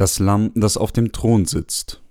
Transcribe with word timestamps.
Das 0.00 0.18
Lamm, 0.18 0.50
das 0.54 0.78
auf 0.78 0.92
dem 0.92 1.12
Thron 1.12 1.44
sitzt. 1.44 2.02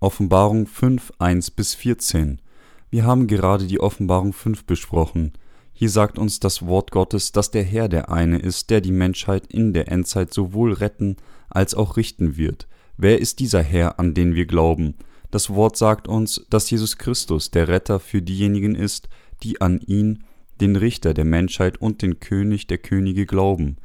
Offenbarung 0.00 0.66
5, 0.66 1.12
1 1.18 1.50
bis 1.50 1.74
14. 1.74 2.40
Wir 2.88 3.04
haben 3.04 3.26
gerade 3.26 3.66
die 3.66 3.78
Offenbarung 3.78 4.32
5 4.32 4.64
besprochen. 4.64 5.34
Hier 5.74 5.90
sagt 5.90 6.18
uns 6.18 6.40
das 6.40 6.64
Wort 6.64 6.92
Gottes, 6.92 7.32
dass 7.32 7.50
der 7.50 7.62
Herr 7.62 7.90
der 7.90 8.10
eine 8.10 8.38
ist, 8.38 8.70
der 8.70 8.80
die 8.80 8.90
Menschheit 8.90 9.48
in 9.48 9.74
der 9.74 9.92
Endzeit 9.92 10.32
sowohl 10.32 10.72
retten 10.72 11.18
als 11.50 11.74
auch 11.74 11.98
richten 11.98 12.38
wird. 12.38 12.68
Wer 12.96 13.20
ist 13.20 13.38
dieser 13.38 13.62
Herr, 13.62 13.98
an 13.98 14.14
den 14.14 14.34
wir 14.34 14.46
glauben? 14.46 14.94
Das 15.30 15.50
Wort 15.50 15.76
sagt 15.76 16.08
uns, 16.08 16.42
dass 16.48 16.70
Jesus 16.70 16.96
Christus 16.96 17.50
der 17.50 17.68
Retter 17.68 18.00
für 18.00 18.22
diejenigen 18.22 18.76
ist, 18.76 19.10
die 19.42 19.60
an 19.60 19.78
ihn, 19.80 20.24
den 20.58 20.74
Richter 20.74 21.12
der 21.12 21.26
Menschheit 21.26 21.76
und 21.76 22.00
den 22.00 22.18
König 22.18 22.66
der 22.66 22.78
Könige 22.78 23.26
glauben. 23.26 23.76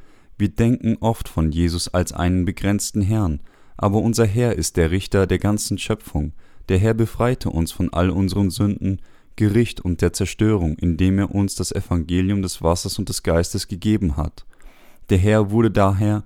Wir 0.44 0.50
denken 0.50 0.98
oft 1.00 1.30
von 1.30 1.54
Jesus 1.54 1.88
als 1.88 2.12
einen 2.12 2.44
begrenzten 2.44 3.02
Herrn, 3.02 3.40
aber 3.78 4.00
unser 4.00 4.26
Herr 4.26 4.58
ist 4.58 4.76
der 4.76 4.92
Richter 4.92 5.26
der 5.26 5.40
ganzen 5.40 5.78
Schöpfung. 5.78 6.34
Der 6.68 6.78
Herr 6.80 6.94
befreite 6.94 7.50
uns 7.50 7.72
von 7.72 7.94
all 7.94 8.10
unseren 8.10 8.50
Sünden, 8.50 9.00
Gericht 9.38 9.80
und 9.80 10.02
der 10.02 10.12
Zerstörung, 10.12 10.78
indem 10.78 11.18
er 11.18 11.34
uns 11.34 11.56
das 11.56 11.72
Evangelium 11.72 12.42
des 12.42 12.62
Wassers 12.62 13.00
und 13.00 13.08
des 13.08 13.24
Geistes 13.24 13.70
gegeben 13.70 14.18
hat. 14.18 14.46
Der 15.10 15.18
Herr 15.18 15.50
wurde 15.50 15.72
daher 15.72 16.26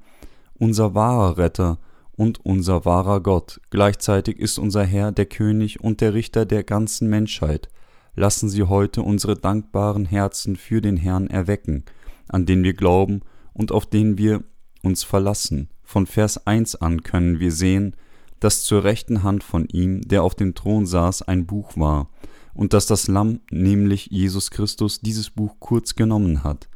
unser 0.55 0.95
wahrer 0.95 1.37
Retter 1.37 1.77
und 2.15 2.43
unser 2.43 2.85
wahrer 2.85 3.21
Gott. 3.21 3.61
Gleichzeitig 3.69 4.39
ist 4.39 4.57
unser 4.57 4.83
Herr 4.83 5.11
der 5.11 5.27
König 5.27 5.79
und 5.79 6.01
der 6.01 6.15
Richter 6.15 6.47
der 6.47 6.63
ganzen 6.63 7.07
Menschheit. 7.07 7.69
Lassen 8.15 8.49
Sie 8.49 8.63
heute 8.63 9.03
unsere 9.03 9.35
dankbaren 9.35 10.05
Herzen 10.05 10.55
für 10.55 10.81
den 10.81 10.97
Herrn 10.97 11.27
erwecken, 11.27 11.83
an 12.27 12.47
den 12.47 12.63
wir 12.63 12.73
glauben 12.73 13.21
und 13.57 13.71
auf 13.71 13.85
den 13.85 14.17
wir 14.17 14.43
uns 14.83 15.03
verlassen. 15.03 15.69
Von 15.83 16.05
Vers 16.05 16.45
1 16.45 16.75
an 16.75 17.03
können 17.03 17.39
wir 17.39 17.51
sehen, 17.51 17.95
dass 18.39 18.63
zur 18.63 18.83
rechten 18.83 19.23
Hand 19.23 19.43
von 19.43 19.67
ihm, 19.67 20.01
der 20.01 20.23
auf 20.23 20.35
dem 20.35 20.53
Thron 20.53 20.85
saß, 20.85 21.23
ein 21.23 21.47
Buch 21.47 21.75
war, 21.75 22.09
und 22.53 22.73
dass 22.73 22.85
das 22.85 23.07
Lamm, 23.07 23.39
nämlich 23.51 24.07
Jesus 24.11 24.51
Christus, 24.51 24.99
dieses 24.99 25.31
Buch 25.31 25.55
kurz 25.59 25.95
genommen 25.95 26.43
hat. 26.43 26.69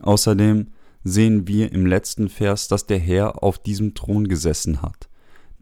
Außerdem 0.00 0.68
sehen 1.04 1.48
wir 1.48 1.72
im 1.72 1.86
letzten 1.86 2.28
Vers, 2.28 2.68
dass 2.68 2.86
der 2.86 2.98
Herr 2.98 3.42
auf 3.42 3.58
diesem 3.58 3.94
Thron 3.94 4.28
gesessen 4.28 4.82
hat. 4.82 5.08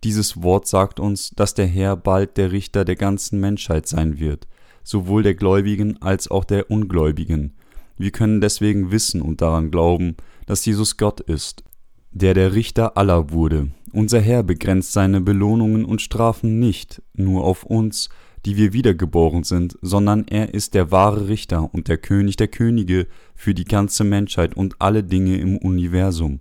Dieses 0.05 0.43
Wort 0.43 0.67
sagt 0.67 1.01
uns, 1.01 1.31
dass 1.31 1.55
der 1.55 1.67
Herr 1.67 1.97
bald 1.97 2.37
der 2.37 2.53
Richter 2.53 2.85
der 2.85 2.97
ganzen 2.97 3.41
Menschheit 3.41 3.87
sein 3.87 4.19
wird, 4.19 4.47
sowohl 4.83 5.23
der 5.23 5.35
Gläubigen 5.35 6.01
als 6.01 6.31
auch 6.31 6.45
der 6.45 6.71
Ungläubigen. 6.71 7.55
Wir 7.99 8.11
können 8.11 8.41
deswegen 8.41 8.91
wissen 8.91 9.21
und 9.21 9.41
daran 9.41 9.71
glauben, 9.71 10.17
dass 10.51 10.65
Jesus 10.65 10.97
Gott 10.97 11.21
ist, 11.21 11.63
der 12.11 12.35
der 12.35 12.55
Richter 12.55 12.97
aller 12.97 13.31
wurde. 13.31 13.71
Unser 13.93 14.21
Herr 14.21 14.43
begrenzt 14.43 14.93
seine 14.93 15.21
Belohnungen 15.21 15.85
und 15.85 16.03
Strafen 16.03 16.59
nicht 16.59 17.03
nur 17.15 17.45
auf 17.45 17.63
uns, 17.63 18.09
die 18.45 18.57
wir 18.57 18.73
wiedergeboren 18.73 19.45
sind, 19.45 19.79
sondern 19.81 20.27
er 20.27 20.53
ist 20.53 20.75
der 20.75 20.91
wahre 20.91 21.29
Richter 21.29 21.73
und 21.73 21.87
der 21.87 21.99
König 21.99 22.35
der 22.35 22.49
Könige 22.49 23.07
für 23.37 23.55
die 23.55 23.65
ganze 23.65 24.03
Menschheit 24.03 24.57
und 24.57 24.75
alle 24.81 25.05
Dinge 25.05 25.39
im 25.39 25.57
Universum. 25.57 26.41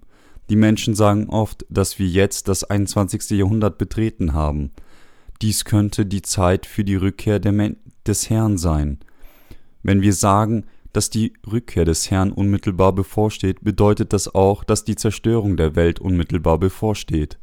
Die 0.50 0.56
Menschen 0.56 0.96
sagen 0.96 1.30
oft, 1.30 1.68
dass 1.70 2.00
wir 2.00 2.08
jetzt 2.08 2.48
das 2.48 2.64
21. 2.64 3.38
Jahrhundert 3.38 3.78
betreten 3.78 4.34
haben. 4.34 4.72
Dies 5.44 5.66
könnte 5.66 6.08
die 6.08 6.24
Zeit 6.24 6.66
für 6.66 6.84
die 6.84 6.96
Rückkehr 6.96 7.38
des 7.38 8.30
Herrn 8.32 8.58
sein. 8.58 8.98
Wenn 9.84 10.02
wir 10.02 10.14
sagen, 10.14 10.66
dass 10.94 11.10
die 11.10 11.34
Rückkehr 11.50 11.86
des 11.86 12.10
Herrn 12.10 12.32
unmittelbar 12.32 12.94
bevorsteht, 12.94 13.64
bedeutet 13.64 14.14
das 14.14 14.34
auch, 14.34 14.64
dass 14.64 14.84
die 14.84 14.96
Zerstörung 14.96 15.58
der 15.58 15.76
Welt 15.76 16.00
unmittelbar 16.00 16.58
bevorsteht. 16.58 17.38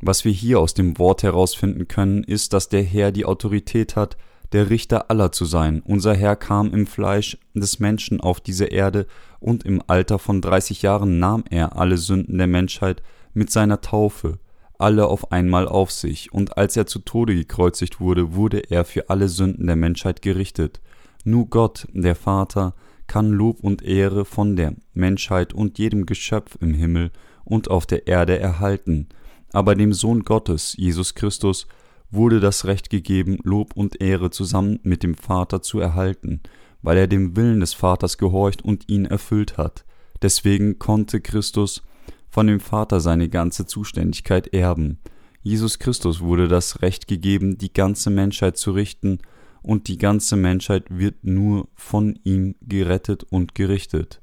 Was 0.00 0.24
wir 0.24 0.32
hier 0.32 0.60
aus 0.60 0.74
dem 0.74 0.98
Wort 0.98 1.22
herausfinden 1.22 1.88
können, 1.88 2.24
ist, 2.24 2.52
dass 2.52 2.68
der 2.68 2.82
Herr 2.82 3.12
die 3.12 3.26
Autorität 3.26 3.96
hat, 3.96 4.16
der 4.52 4.70
Richter 4.70 5.10
aller 5.10 5.30
zu 5.32 5.44
sein. 5.44 5.82
Unser 5.84 6.14
Herr 6.14 6.36
kam 6.36 6.72
im 6.72 6.86
Fleisch 6.86 7.38
des 7.54 7.78
Menschen 7.78 8.20
auf 8.20 8.40
diese 8.40 8.64
Erde 8.64 9.06
und 9.38 9.64
im 9.64 9.82
Alter 9.86 10.18
von 10.18 10.40
30 10.40 10.82
Jahren 10.82 11.18
nahm 11.18 11.44
er 11.50 11.76
alle 11.76 11.98
Sünden 11.98 12.38
der 12.38 12.46
Menschheit 12.46 13.02
mit 13.34 13.50
seiner 13.50 13.80
Taufe, 13.80 14.38
alle 14.78 15.06
auf 15.06 15.30
einmal 15.30 15.68
auf 15.68 15.90
sich, 15.90 16.32
und 16.32 16.56
als 16.56 16.76
er 16.76 16.86
zu 16.86 17.00
Tode 17.00 17.34
gekreuzigt 17.34 18.00
wurde, 18.00 18.34
wurde 18.34 18.58
er 18.70 18.84
für 18.84 19.10
alle 19.10 19.28
Sünden 19.28 19.66
der 19.66 19.76
Menschheit 19.76 20.22
gerichtet. 20.22 20.80
Nur 21.24 21.46
Gott, 21.46 21.86
der 21.92 22.14
Vater, 22.14 22.74
kann 23.06 23.30
Lob 23.30 23.60
und 23.60 23.82
Ehre 23.82 24.24
von 24.24 24.56
der 24.56 24.74
Menschheit 24.94 25.52
und 25.52 25.78
jedem 25.78 26.06
Geschöpf 26.06 26.56
im 26.60 26.74
Himmel 26.74 27.10
und 27.44 27.70
auf 27.70 27.84
der 27.86 28.06
Erde 28.06 28.38
erhalten, 28.38 29.08
aber 29.52 29.74
dem 29.74 29.92
Sohn 29.92 30.22
Gottes, 30.22 30.74
Jesus 30.76 31.14
Christus, 31.14 31.66
wurde 32.10 32.40
das 32.40 32.64
Recht 32.64 32.90
gegeben, 32.90 33.38
Lob 33.42 33.76
und 33.76 34.00
Ehre 34.00 34.30
zusammen 34.30 34.78
mit 34.82 35.02
dem 35.02 35.14
Vater 35.14 35.62
zu 35.62 35.80
erhalten, 35.80 36.40
weil 36.82 36.96
er 36.96 37.06
dem 37.06 37.36
Willen 37.36 37.60
des 37.60 37.74
Vaters 37.74 38.18
gehorcht 38.18 38.62
und 38.62 38.88
ihn 38.88 39.06
erfüllt 39.06 39.58
hat. 39.58 39.84
Deswegen 40.22 40.78
konnte 40.78 41.20
Christus 41.20 41.82
von 42.28 42.46
dem 42.46 42.60
Vater 42.60 43.00
seine 43.00 43.28
ganze 43.28 43.66
Zuständigkeit 43.66 44.52
erben. 44.54 44.98
Jesus 45.42 45.78
Christus 45.78 46.20
wurde 46.20 46.48
das 46.48 46.82
Recht 46.82 47.08
gegeben, 47.08 47.58
die 47.58 47.72
ganze 47.72 48.10
Menschheit 48.10 48.56
zu 48.56 48.72
richten, 48.72 49.18
und 49.62 49.88
die 49.88 49.98
ganze 49.98 50.36
Menschheit 50.36 50.84
wird 50.88 51.24
nur 51.24 51.68
von 51.74 52.18
ihm 52.24 52.54
gerettet 52.62 53.24
und 53.24 53.54
gerichtet. 53.54 54.20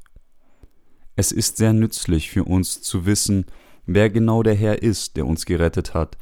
Es 1.16 1.32
ist 1.32 1.58
sehr 1.58 1.74
nützlich 1.74 2.30
für 2.30 2.44
uns 2.44 2.82
zu 2.82 3.06
wissen, 3.06 3.46
wer 3.86 4.10
genau 4.10 4.44
der 4.44 4.56
Herr 4.56 4.82
ist, 4.82 5.18
der 5.18 5.26
uns 5.26 5.46
gerettet 5.46 5.94
hat. 5.94 6.18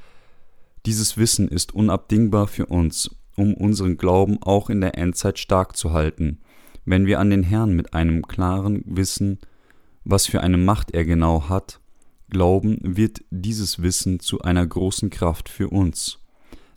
Dieses 0.85 1.17
Wissen 1.17 1.47
ist 1.47 1.73
unabdingbar 1.73 2.47
für 2.47 2.67
uns, 2.67 3.09
um 3.35 3.53
unseren 3.53 3.97
Glauben 3.97 4.41
auch 4.41 4.69
in 4.69 4.81
der 4.81 4.97
Endzeit 4.97 5.39
stark 5.39 5.75
zu 5.75 5.91
halten. 5.91 6.39
Wenn 6.85 7.07
wir 7.07 7.19
an 7.19 7.29
den 7.29 7.43
Herrn 7.43 7.75
mit 7.75 7.93
einem 7.93 8.21
klaren 8.27 8.83
Wissen, 8.85 9.39
was 10.03 10.27
für 10.27 10.41
eine 10.41 10.57
Macht 10.57 10.91
er 10.91 11.03
genau 11.03 11.49
hat, 11.49 11.81
glauben, 12.29 12.77
wird 12.83 13.23
dieses 13.31 13.81
Wissen 13.81 14.19
zu 14.19 14.41
einer 14.41 14.65
großen 14.65 15.09
Kraft 15.09 15.49
für 15.49 15.69
uns. 15.69 16.19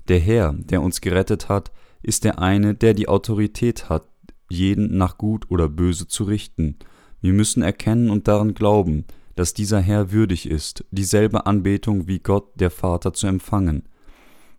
Der 0.08 0.18
Herr, 0.18 0.54
der 0.54 0.82
uns 0.82 1.00
gerettet 1.00 1.48
hat, 1.48 1.70
ist 2.02 2.24
der 2.24 2.38
eine, 2.38 2.74
der 2.74 2.94
die 2.94 3.08
Autorität 3.08 3.88
hat, 3.88 4.06
jeden 4.48 4.96
nach 4.96 5.18
gut 5.18 5.50
oder 5.50 5.68
böse 5.68 6.06
zu 6.06 6.24
richten. 6.24 6.76
Wir 7.20 7.32
müssen 7.32 7.62
erkennen 7.62 8.10
und 8.10 8.28
daran 8.28 8.54
glauben, 8.54 9.04
dass 9.34 9.54
dieser 9.54 9.80
Herr 9.80 10.10
würdig 10.10 10.50
ist, 10.50 10.84
dieselbe 10.90 11.46
Anbetung 11.46 12.08
wie 12.08 12.18
Gott 12.18 12.58
der 12.60 12.70
Vater 12.70 13.12
zu 13.12 13.26
empfangen. 13.26 13.84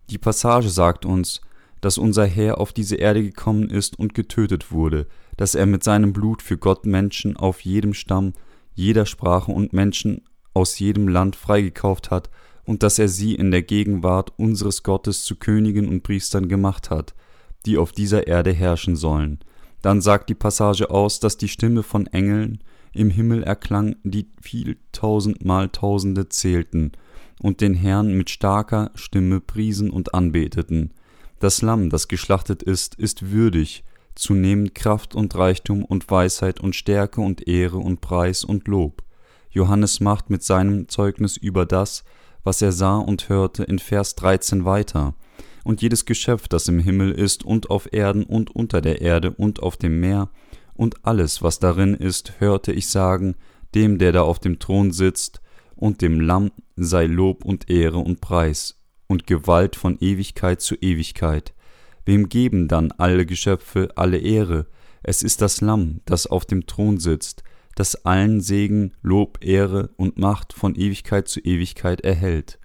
Die 0.10 0.18
Passage 0.18 0.70
sagt 0.70 1.06
uns, 1.06 1.42
dass 1.82 1.98
unser 1.98 2.26
Herr 2.26 2.60
auf 2.60 2.74
diese 2.74 2.96
Erde 2.96 3.24
gekommen 3.24 3.70
ist 3.70 3.98
und 3.98 4.14
getötet 4.14 4.72
wurde, 4.72 5.08
dass 5.38 5.56
er 5.56 5.66
mit 5.66 5.84
seinem 5.84 6.14
Blut 6.14 6.42
für 6.42 6.58
Gott 6.58 6.86
Menschen 6.86 7.38
auf 7.38 7.62
jedem 7.62 7.94
Stamm, 7.94 8.34
jeder 8.74 9.06
Sprache 9.06 9.52
und 9.52 9.74
Menschen 9.74 10.22
aus 10.54 10.80
jedem 10.80 11.08
Land 11.08 11.36
freigekauft 11.36 12.12
hat 12.12 12.30
und 12.66 12.84
dass 12.84 13.00
er 13.00 13.08
sie 13.08 13.36
in 13.36 13.52
der 13.52 13.64
Gegenwart 13.64 14.34
unseres 14.38 14.84
Gottes 14.84 15.24
zu 15.24 15.36
Königen 15.36 15.88
und 15.88 16.04
Priestern 16.04 16.48
gemacht 16.48 16.90
hat, 16.90 17.16
die 17.66 17.78
auf 17.78 17.92
dieser 17.92 18.28
Erde 18.28 18.52
herrschen 18.52 18.96
sollen. 18.96 19.40
Dann 19.82 20.02
sagt 20.02 20.30
die 20.30 20.36
Passage 20.36 20.90
aus, 20.90 21.20
dass 21.20 21.38
die 21.38 21.48
Stimme 21.48 21.84
von 21.84 22.08
Engeln 22.08 22.60
im 22.94 23.10
Himmel 23.10 23.44
erklang, 23.44 23.96
die 24.04 24.28
viel 24.42 24.78
tausendmal 24.92 25.70
Tausende 25.70 26.30
zählten 26.30 26.92
und 27.42 27.62
den 27.62 27.74
Herrn 27.74 28.14
mit 28.14 28.30
starker 28.30 28.92
Stimme 28.96 29.40
priesen 29.40 29.90
und 29.90 30.14
anbeteten. 30.14 30.94
Das 31.40 31.62
Lamm, 31.62 31.90
das 31.90 32.08
geschlachtet 32.08 32.64
ist, 32.64 32.96
ist 32.96 33.32
würdig, 33.32 33.84
zu 34.16 34.34
nehmen 34.34 34.74
Kraft 34.74 35.16
und 35.16 35.34
Reichtum 35.36 35.86
und 35.86 36.10
Weisheit 36.12 36.60
und 36.60 36.76
Stärke 36.76 37.22
und 37.22 37.48
Ehre 37.48 37.78
und 37.78 38.02
Preis 38.02 38.44
und 38.44 38.68
Lob. 38.68 39.04
Johannes 39.50 40.02
macht 40.02 40.30
mit 40.30 40.44
seinem 40.44 40.90
Zeugnis 40.90 41.38
über 41.38 41.66
das, 41.66 42.04
was 42.44 42.62
er 42.62 42.74
sah 42.74 42.98
und 42.98 43.30
hörte, 43.30 43.64
in 43.64 43.80
Vers 43.80 44.16
13 44.16 44.66
weiter. 44.66 45.16
Und 45.70 45.84
jedes 45.84 46.06
Geschöpf, 46.06 46.48
das 46.48 46.68
im 46.68 46.80
Himmel 46.80 47.12
ist 47.12 47.46
und 47.46 47.70
auf 47.70 47.94
Erden 47.94 48.24
und 48.24 48.50
unter 48.50 48.82
der 48.82 49.02
Erde 49.02 49.30
und 49.30 49.62
auf 49.62 49.78
dem 49.78 50.00
Meer, 50.00 50.32
und 50.74 51.06
alles, 51.06 51.44
was 51.44 51.60
darin 51.60 51.94
ist, 51.94 52.40
hörte 52.40 52.72
ich 52.72 52.90
sagen, 52.90 53.36
dem, 53.76 54.00
der 54.00 54.12
da 54.12 54.24
auf 54.24 54.40
dem 54.40 54.58
Thron 54.58 54.92
sitzt, 54.92 55.44
und 55.76 56.02
dem 56.02 56.22
Lamm 56.22 56.50
sei 56.76 57.06
Lob 57.06 57.46
und 57.46 57.70
Ehre 57.70 58.00
und 58.00 58.20
Preis 58.20 58.82
und 59.06 59.28
Gewalt 59.28 59.76
von 59.76 60.00
Ewigkeit 60.00 60.60
zu 60.60 60.74
Ewigkeit. 60.74 61.54
Wem 62.04 62.30
geben 62.30 62.68
dann 62.68 62.92
alle 62.94 63.28
Geschöpfe 63.28 63.90
alle 63.96 64.18
Ehre? 64.18 64.66
Es 65.04 65.22
ist 65.22 65.40
das 65.40 65.62
Lamm, 65.62 66.02
das 66.06 66.26
auf 66.26 66.46
dem 66.46 66.66
Thron 66.66 66.98
sitzt, 66.98 67.44
das 67.76 68.06
allen 68.08 68.42
Segen, 68.42 68.96
Lob, 69.04 69.38
Ehre 69.46 69.92
und 69.98 70.18
Macht 70.18 70.52
von 70.52 70.74
Ewigkeit 70.74 71.28
zu 71.28 71.40
Ewigkeit 71.42 72.02
erhält. 72.02 72.58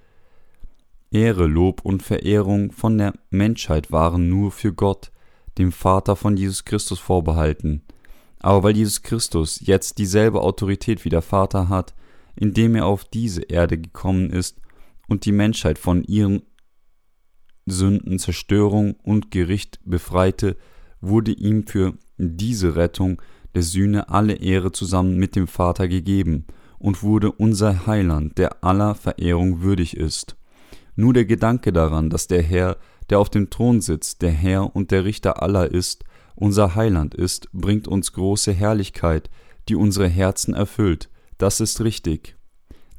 Ehre, 1.10 1.46
Lob 1.46 1.82
und 1.82 2.02
Verehrung 2.02 2.72
von 2.72 2.98
der 2.98 3.14
Menschheit 3.30 3.92
waren 3.92 4.28
nur 4.28 4.50
für 4.50 4.72
Gott, 4.72 5.12
dem 5.58 5.72
Vater 5.72 6.16
von 6.16 6.36
Jesus 6.36 6.64
Christus 6.64 6.98
vorbehalten. 6.98 7.82
Aber 8.40 8.62
weil 8.62 8.76
Jesus 8.76 9.02
Christus 9.02 9.60
jetzt 9.62 9.98
dieselbe 9.98 10.42
Autorität 10.42 11.04
wie 11.04 11.08
der 11.08 11.22
Vater 11.22 11.68
hat, 11.68 11.94
indem 12.36 12.74
er 12.74 12.86
auf 12.86 13.04
diese 13.04 13.42
Erde 13.42 13.78
gekommen 13.78 14.30
ist 14.30 14.60
und 15.08 15.24
die 15.24 15.32
Menschheit 15.32 15.78
von 15.78 16.02
ihren 16.04 16.42
Sünden, 17.66 18.18
Zerstörung 18.18 18.94
und 19.02 19.30
Gericht 19.30 19.80
befreite, 19.84 20.56
wurde 21.00 21.32
ihm 21.32 21.66
für 21.66 21.94
diese 22.18 22.76
Rettung 22.76 23.22
der 23.54 23.62
Sühne 23.62 24.08
alle 24.08 24.34
Ehre 24.34 24.72
zusammen 24.72 25.16
mit 25.16 25.36
dem 25.36 25.46
Vater 25.46 25.88
gegeben 25.88 26.44
und 26.78 27.02
wurde 27.02 27.32
unser 27.32 27.86
Heiland, 27.86 28.36
der 28.36 28.62
aller 28.64 28.94
Verehrung 28.94 29.62
würdig 29.62 29.96
ist. 29.96 30.36
Nur 30.96 31.12
der 31.12 31.24
Gedanke 31.24 31.72
daran, 31.72 32.10
dass 32.10 32.26
der 32.26 32.42
Herr, 32.42 32.76
der 33.10 33.18
auf 33.18 33.30
dem 33.30 33.50
Thron 33.50 33.80
sitzt, 33.80 34.22
der 34.22 34.30
Herr 34.30 34.74
und 34.74 34.90
der 34.90 35.04
Richter 35.04 35.42
aller 35.42 35.70
ist, 35.70 36.04
unser 36.36 36.74
Heiland 36.74 37.14
ist, 37.14 37.48
bringt 37.52 37.88
uns 37.88 38.12
große 38.12 38.52
Herrlichkeit, 38.52 39.30
die 39.68 39.76
unsere 39.76 40.08
Herzen 40.08 40.54
erfüllt. 40.54 41.08
Das 41.38 41.60
ist 41.60 41.80
richtig. 41.80 42.36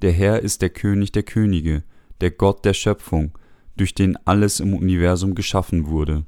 Der 0.01 0.11
Herr 0.11 0.41
ist 0.41 0.61
der 0.61 0.69
König 0.69 1.11
der 1.11 1.23
Könige, 1.23 1.83
der 2.21 2.31
Gott 2.31 2.65
der 2.65 2.73
Schöpfung, 2.73 3.37
durch 3.77 3.93
den 3.93 4.17
alles 4.25 4.59
im 4.59 4.73
Universum 4.73 5.35
geschaffen 5.35 5.87
wurde. 5.87 6.25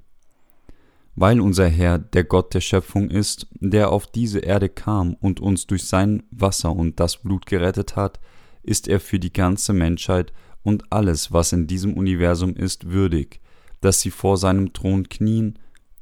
Weil 1.16 1.42
unser 1.42 1.68
Herr 1.68 1.98
der 1.98 2.24
Gott 2.24 2.54
der 2.54 2.62
Schöpfung 2.62 3.10
ist, 3.10 3.48
der 3.60 3.92
auf 3.92 4.06
diese 4.06 4.40
Erde 4.40 4.69
kam 4.69 5.16
und 5.16 5.40
uns 5.40 5.66
durch 5.66 5.86
sein 5.86 6.24
Wasser 6.30 6.75
und 6.75 7.00
das 7.00 7.18
Blut 7.18 7.46
gerettet 7.46 7.96
hat, 7.96 8.19
ist 8.62 8.88
er 8.88 9.00
für 9.00 9.18
die 9.18 9.34
ganze 9.34 9.74
Menschheit 9.74 10.34
und 10.68 10.92
alles, 10.92 11.31
was 11.31 11.54
in 11.54 11.66
diesem 11.66 11.94
Universum 11.94 12.54
ist, 12.54 12.92
würdig, 12.92 13.40
dass 13.80 14.02
sie 14.02 14.12
vor 14.12 14.36
seinem 14.36 14.74
Thron 14.74 15.08
knien 15.08 15.58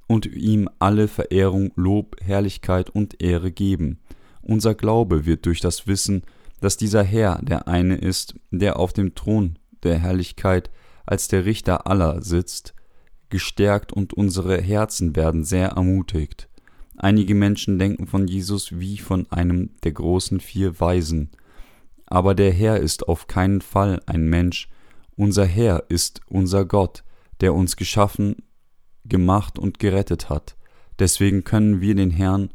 und 0.08 0.26
ihm 0.26 0.68
alle 0.80 1.08
Verehrung, 1.08 1.72
Lob, 1.76 2.16
Herrlichkeit 2.20 2.90
und 2.90 3.22
Ehre 3.22 3.52
geben. 3.52 4.00
Unser 4.42 4.74
Glaube 4.74 5.28
wird 5.28 5.46
durch 5.46 5.60
das 5.60 5.86
Wissen, 5.86 6.24
dass 6.62 6.78
dieser 6.78 7.04
Herr 7.04 7.40
der 7.44 7.68
eine 7.68 7.96
ist, 7.96 8.40
der 8.50 8.80
auf 8.80 8.92
dem 8.92 9.14
Thron 9.14 9.60
der 9.84 10.00
Herrlichkeit 10.00 10.72
als 11.06 11.28
der 11.28 11.46
Richter 11.46 11.86
aller 11.86 12.24
sitzt, 12.24 12.74
gestärkt 13.30 13.94
und 13.94 14.16
unsere 14.16 14.60
Herzen 14.60 15.16
werden 15.16 15.44
sehr 15.44 15.68
ermutigt. 15.70 16.50
Einige 16.98 17.36
Menschen 17.36 17.78
denken 17.78 18.08
von 18.08 18.28
Jesus 18.28 18.80
wie 18.80 18.98
von 18.98 19.32
einem 19.32 19.70
der 19.84 19.92
großen 19.92 20.40
vier 20.40 20.80
Weisen, 20.80 21.30
aber 22.06 22.36
der 22.36 22.52
Herr 22.52 22.80
ist 22.80 23.08
auf 23.08 23.28
keinen 23.28 23.62
Fall 23.62 24.02
ein 24.06 24.28
Mensch, 24.28 24.70
unser 25.16 25.46
Herr 25.46 25.86
ist 25.90 26.22
unser 26.28 26.66
Gott, 26.66 27.04
der 27.42 27.54
uns 27.54 27.76
geschaffen, 27.76 28.38
gemacht 29.06 29.58
und 29.58 29.80
gerettet 29.80 30.30
hat. 30.30 30.56
Deswegen 31.00 31.44
können 31.44 31.82
wir 31.82 31.96
den 31.96 32.12
Herrn 32.12 32.50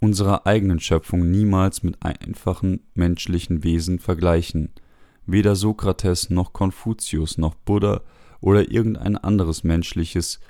unserer 0.00 0.46
eigenen 0.46 0.80
Schöpfung 0.80 1.30
niemals 1.30 1.82
mit 1.82 2.02
einfachen 2.02 2.80
menschlichen 2.94 3.62
Wesen 3.62 3.98
vergleichen. 3.98 4.70
Weder 5.26 5.54
Sokrates 5.54 6.28
noch 6.30 6.52
Konfuzius 6.52 7.38
noch 7.38 7.54
Buddha 7.54 8.02
oder 8.40 8.70
irgendein 8.70 9.16
anderes 9.16 9.62
menschliches 9.62 10.40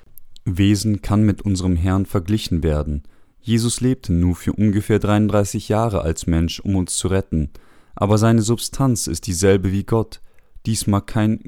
Wesen 0.45 1.01
kann 1.01 1.23
mit 1.23 1.43
unserem 1.43 1.75
Herrn 1.75 2.05
verglichen 2.05 2.63
werden. 2.63 3.03
Jesus 3.39 3.81
lebte 3.81 4.11
nur 4.11 4.35
für 4.35 4.53
ungefähr 4.53 4.99
33 4.99 5.69
Jahre 5.69 6.01
als 6.01 6.25
Mensch, 6.27 6.59
um 6.59 6.75
uns 6.75 6.95
zu 6.95 7.07
retten, 7.09 7.51
aber 7.95 8.17
seine 8.17 8.41
Substanz 8.41 9.07
ist 9.07 9.27
dieselbe 9.27 9.71
wie 9.71 9.83
Gott. 9.83 10.21
Dies 10.65 10.87
mag 10.87 11.07
keine 11.07 11.39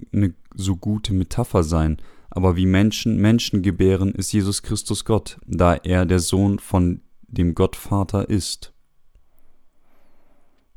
so 0.54 0.76
gute 0.76 1.14
Metapher 1.14 1.64
sein, 1.64 1.98
aber 2.30 2.56
wie 2.56 2.66
Menschen 2.66 3.18
Menschen 3.18 3.62
gebären, 3.62 4.14
ist 4.14 4.34
Jesus 4.34 4.62
Christus 4.62 5.06
Gott, 5.06 5.38
da 5.46 5.76
er 5.76 6.06
der 6.06 6.20
Sohn 6.20 6.60
von 6.60 7.02
dem 7.28 7.56
Gottvater 7.56 8.30
ist. 8.30 8.74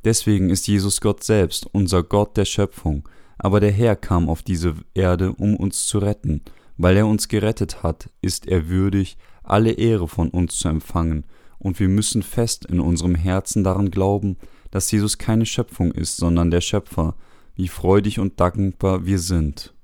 Deswegen 0.04 0.50
ist 0.50 0.68
Jesus 0.68 1.00
Gott 1.00 1.24
selbst, 1.24 1.66
unser 1.72 2.02
Gott 2.02 2.36
der 2.36 2.44
Schöpfung, 2.44 3.08
aber 3.38 3.60
der 3.60 3.72
Herr 3.72 3.96
kam 3.96 4.28
auf 4.28 4.42
diese 4.42 4.74
Erde, 4.94 5.32
um 5.32 5.56
uns 5.56 5.86
zu 5.86 5.98
retten. 5.98 6.42
Weil 6.76 6.96
er 6.96 7.06
uns 7.06 7.28
gerettet 7.28 7.82
hat, 7.82 8.08
ist 8.22 8.46
er 8.46 8.68
würdig, 8.68 9.18
alle 9.42 9.72
Ehre 9.72 10.06
von 10.06 10.28
uns 10.30 10.58
zu 10.58 10.68
empfangen, 10.68 11.24
und 11.58 11.80
wir 11.80 11.88
müssen 11.88 12.22
fest 12.22 12.66
in 12.66 12.78
unserem 12.78 13.16
Herzen 13.16 13.64
daran 13.64 13.90
glauben, 13.90 14.36
dass 14.70 14.90
Jesus 14.90 15.18
keine 15.18 15.46
Schöpfung 15.46 15.92
ist, 15.92 16.16
sondern 16.16 16.50
der 16.50 16.60
Schöpfer, 16.60 17.16
wie 17.54 17.68
freudig 17.68 18.20
und 18.20 18.40
dankbar 18.40 19.06
wir 19.06 19.18
sind. 19.18 19.74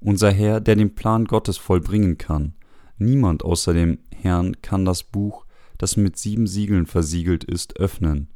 Unser 0.00 0.30
Herr, 0.30 0.60
der 0.60 0.76
den 0.76 0.94
Plan 0.94 1.24
Gottes 1.24 1.56
vollbringen 1.56 2.18
kann. 2.18 2.54
Niemand 2.98 3.42
außer 3.42 3.72
dem 3.72 3.98
Herrn 4.14 4.60
kann 4.60 4.84
das 4.84 5.02
Buch, 5.02 5.46
das 5.78 5.96
mit 5.96 6.16
sieben 6.16 6.46
Siegeln 6.46 6.86
versiegelt 6.86 7.42
ist, 7.42 7.78
öffnen. 7.78 8.28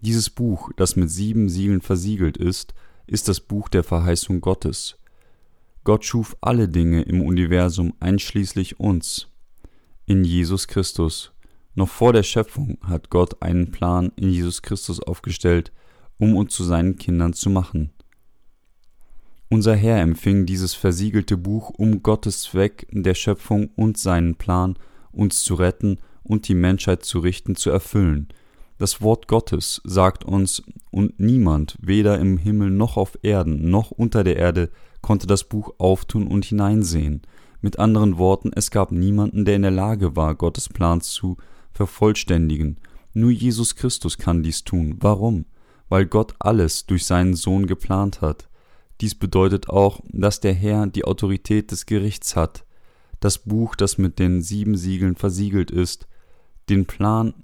Dieses 0.00 0.30
Buch, 0.30 0.70
das 0.76 0.96
mit 0.96 1.10
sieben 1.10 1.48
Siegeln 1.48 1.80
versiegelt 1.80 2.36
ist, 2.36 2.74
ist 3.06 3.28
das 3.28 3.40
Buch 3.40 3.68
der 3.68 3.84
Verheißung 3.84 4.40
Gottes. 4.40 4.96
Gott 5.84 6.04
schuf 6.06 6.36
alle 6.40 6.68
Dinge 6.68 7.02
im 7.02 7.20
Universum 7.20 7.92
einschließlich 8.00 8.80
uns. 8.80 9.28
In 10.06 10.24
Jesus 10.24 10.68
Christus. 10.68 11.33
Noch 11.74 11.88
vor 11.88 12.12
der 12.12 12.22
Schöpfung 12.22 12.78
hat 12.82 13.10
Gott 13.10 13.42
einen 13.42 13.70
Plan 13.70 14.12
in 14.16 14.30
Jesus 14.30 14.62
Christus 14.62 15.00
aufgestellt, 15.00 15.72
um 16.18 16.36
uns 16.36 16.54
zu 16.54 16.62
seinen 16.62 16.96
Kindern 16.96 17.32
zu 17.32 17.50
machen. 17.50 17.90
Unser 19.50 19.74
Herr 19.74 20.00
empfing 20.00 20.46
dieses 20.46 20.74
versiegelte 20.74 21.36
Buch 21.36 21.70
um 21.70 22.02
Gottes 22.02 22.42
Zweck 22.42 22.86
der 22.90 23.14
Schöpfung 23.14 23.70
und 23.76 23.98
seinen 23.98 24.36
Plan, 24.36 24.76
uns 25.12 25.42
zu 25.44 25.54
retten 25.54 25.98
und 26.22 26.48
die 26.48 26.54
Menschheit 26.54 27.04
zu 27.04 27.18
richten, 27.18 27.54
zu 27.56 27.70
erfüllen. 27.70 28.28
Das 28.78 29.00
Wort 29.00 29.28
Gottes 29.28 29.80
sagt 29.84 30.24
uns, 30.24 30.62
und 30.90 31.20
niemand, 31.20 31.76
weder 31.80 32.18
im 32.18 32.38
Himmel 32.38 32.70
noch 32.70 32.96
auf 32.96 33.18
Erden 33.22 33.70
noch 33.70 33.90
unter 33.90 34.24
der 34.24 34.36
Erde, 34.36 34.70
konnte 35.00 35.26
das 35.26 35.44
Buch 35.44 35.74
auftun 35.78 36.26
und 36.26 36.44
hineinsehen. 36.44 37.22
Mit 37.60 37.78
anderen 37.78 38.18
Worten, 38.18 38.50
es 38.54 38.70
gab 38.70 38.90
niemanden, 38.90 39.44
der 39.44 39.56
in 39.56 39.62
der 39.62 39.70
Lage 39.70 40.16
war, 40.16 40.34
Gottes 40.34 40.68
Plan 40.68 41.00
zu 41.00 41.36
vervollständigen. 41.74 42.78
Nur 43.12 43.30
Jesus 43.30 43.76
Christus 43.76 44.16
kann 44.16 44.42
dies 44.42 44.64
tun. 44.64 44.96
Warum? 45.00 45.44
Weil 45.88 46.06
Gott 46.06 46.34
alles 46.38 46.86
durch 46.86 47.04
seinen 47.04 47.34
Sohn 47.34 47.66
geplant 47.66 48.20
hat. 48.20 48.48
Dies 49.00 49.14
bedeutet 49.14 49.68
auch, 49.68 50.00
dass 50.08 50.40
der 50.40 50.54
Herr 50.54 50.86
die 50.86 51.04
Autorität 51.04 51.70
des 51.70 51.86
Gerichts 51.86 52.36
hat. 52.36 52.64
Das 53.20 53.38
Buch, 53.38 53.74
das 53.74 53.98
mit 53.98 54.18
den 54.18 54.40
sieben 54.40 54.76
Siegeln 54.76 55.16
versiegelt 55.16 55.70
ist, 55.70 56.06
den 56.68 56.86
Plan 56.86 57.34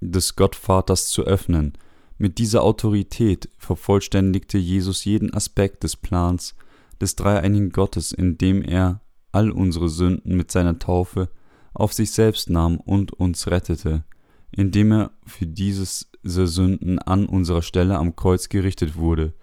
des 0.00 0.36
Gottvaters 0.36 1.08
zu 1.08 1.22
öffnen. 1.22 1.78
Mit 2.18 2.38
dieser 2.38 2.62
Autorität 2.62 3.48
vervollständigte 3.58 4.58
Jesus 4.58 5.04
jeden 5.04 5.32
Aspekt 5.34 5.82
des 5.84 5.96
Plans 5.96 6.54
des 7.00 7.16
dreieinigen 7.16 7.70
Gottes, 7.70 8.12
indem 8.12 8.62
er 8.62 9.00
all 9.32 9.50
unsere 9.50 9.88
Sünden 9.88 10.36
mit 10.36 10.50
seiner 10.50 10.78
Taufe 10.78 11.30
auf 11.74 11.92
sich 11.92 12.12
selbst 12.12 12.50
nahm 12.50 12.78
und 12.78 13.12
uns 13.12 13.46
rettete, 13.46 14.04
indem 14.50 14.92
er 14.92 15.10
für 15.26 15.46
diese 15.46 16.06
Sünden 16.22 16.98
an 16.98 17.26
unserer 17.26 17.62
Stelle 17.62 17.96
am 17.98 18.16
Kreuz 18.16 18.48
gerichtet 18.48 18.96
wurde. 18.96 19.34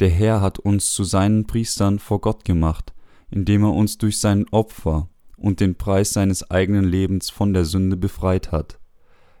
Der 0.00 0.10
Herr 0.10 0.40
hat 0.40 0.58
uns 0.58 0.92
zu 0.92 1.04
seinen 1.04 1.46
Priestern 1.46 1.98
vor 1.98 2.20
Gott 2.20 2.44
gemacht, 2.44 2.92
indem 3.30 3.64
er 3.64 3.72
uns 3.72 3.98
durch 3.98 4.18
sein 4.18 4.46
Opfer 4.50 5.08
und 5.36 5.60
den 5.60 5.74
Preis 5.74 6.12
seines 6.12 6.50
eigenen 6.50 6.84
Lebens 6.84 7.30
von 7.30 7.52
der 7.52 7.64
Sünde 7.64 7.96
befreit 7.96 8.52
hat. 8.52 8.78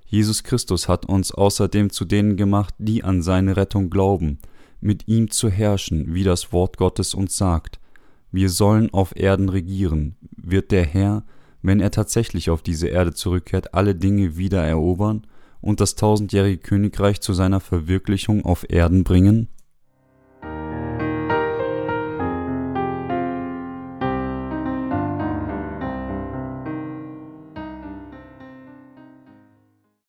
Jesus 0.06 0.44
Christus 0.44 0.86
hat 0.88 1.06
uns 1.06 1.32
außerdem 1.32 1.90
zu 1.90 2.04
denen 2.04 2.36
gemacht, 2.36 2.74
die 2.78 3.02
an 3.02 3.22
seine 3.22 3.56
Rettung 3.56 3.90
glauben, 3.90 4.38
mit 4.80 5.08
ihm 5.08 5.30
zu 5.30 5.48
herrschen, 5.48 6.14
wie 6.14 6.24
das 6.24 6.52
Wort 6.52 6.76
Gottes 6.76 7.14
uns 7.14 7.36
sagt. 7.36 7.80
Wir 8.30 8.50
sollen 8.50 8.92
auf 8.92 9.16
Erden 9.16 9.48
regieren. 9.48 10.16
Wird 10.36 10.72
der 10.72 10.84
Herr, 10.84 11.24
wenn 11.64 11.80
er 11.80 11.90
tatsächlich 11.90 12.50
auf 12.50 12.62
diese 12.62 12.88
Erde 12.88 13.14
zurückkehrt, 13.14 13.72
alle 13.72 13.94
Dinge 13.94 14.36
wieder 14.36 14.62
erobern 14.62 15.26
und 15.62 15.80
das 15.80 15.94
tausendjährige 15.94 16.58
Königreich 16.58 17.22
zu 17.22 17.32
seiner 17.32 17.58
Verwirklichung 17.58 18.44
auf 18.44 18.66
Erden 18.68 19.02
bringen? 19.02 19.48